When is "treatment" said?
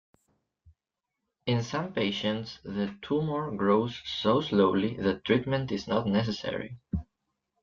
5.25-5.71